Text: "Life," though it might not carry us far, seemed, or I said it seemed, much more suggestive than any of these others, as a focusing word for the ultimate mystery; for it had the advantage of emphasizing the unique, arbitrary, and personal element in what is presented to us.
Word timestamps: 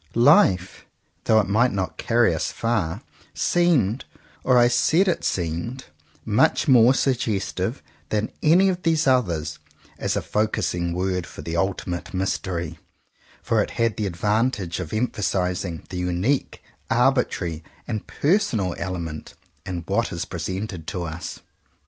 "Life," 0.15 0.87
though 1.25 1.39
it 1.41 1.47
might 1.47 1.71
not 1.71 1.97
carry 1.99 2.33
us 2.33 2.51
far, 2.51 3.01
seemed, 3.35 4.05
or 4.43 4.57
I 4.57 4.67
said 4.67 5.07
it 5.07 5.23
seemed, 5.23 5.85
much 6.25 6.67
more 6.67 6.95
suggestive 6.95 7.83
than 8.09 8.31
any 8.41 8.67
of 8.69 8.81
these 8.81 9.05
others, 9.05 9.59
as 9.99 10.15
a 10.15 10.23
focusing 10.23 10.91
word 10.93 11.27
for 11.27 11.43
the 11.43 11.55
ultimate 11.55 12.15
mystery; 12.15 12.79
for 13.43 13.61
it 13.61 13.69
had 13.77 13.95
the 13.95 14.07
advantage 14.07 14.79
of 14.79 14.91
emphasizing 14.91 15.83
the 15.89 15.97
unique, 15.97 16.63
arbitrary, 16.89 17.63
and 17.87 18.07
personal 18.07 18.73
element 18.79 19.35
in 19.67 19.81
what 19.85 20.11
is 20.11 20.25
presented 20.25 20.87
to 20.87 21.03
us. 21.03 21.41